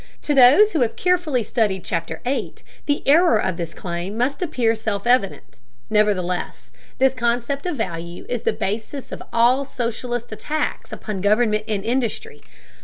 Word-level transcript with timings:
To 0.23 0.33
those 0.33 0.73
who 0.73 0.79
have 0.81 0.95
carefully 0.95 1.43
studied 1.43 1.83
Chapter 1.85 2.21
VIII 2.25 2.55
the 2.87 3.07
error 3.07 3.37
of 3.39 3.57
this 3.57 3.75
claim 3.75 4.17
must 4.17 4.41
appear 4.41 4.73
self 4.73 5.05
evident, 5.05 5.59
nevertheless, 5.91 6.71
this 6.97 7.13
concept 7.13 7.67
of 7.67 7.75
value 7.75 8.25
is 8.27 8.41
the 8.41 8.51
basis 8.51 9.11
of 9.11 9.21
all 9.31 9.63
socialist 9.63 10.31
attacks 10.31 10.91
upon 10.91 11.21
government 11.21 11.65
and 11.67 11.85
industry. 11.85 12.41